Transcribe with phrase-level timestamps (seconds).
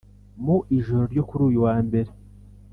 [0.43, 2.09] Mu ijoro ryo kuri uyu wa Mbere